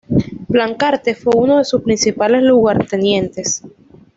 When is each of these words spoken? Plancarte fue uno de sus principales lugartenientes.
Plancarte 0.49 1.13
fue 1.13 1.33
uno 1.37 1.59
de 1.59 1.63
sus 1.63 1.83
principales 1.83 2.41
lugartenientes. 2.41 3.61